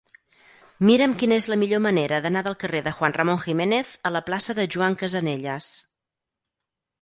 Mira'm 0.89 1.11
quina 1.23 1.35
és 1.41 1.47
la 1.51 1.57
millor 1.63 1.81
manera 1.87 2.19
d'anar 2.25 2.43
del 2.47 2.57
carrer 2.63 2.81
de 2.87 2.93
Juan 3.01 3.15
Ramón 3.19 3.43
Jiménez 3.45 3.93
a 4.11 4.13
la 4.15 4.23
plaça 4.31 4.57
de 4.61 4.67
Joan 4.77 4.99
Casanelles. 5.03 5.71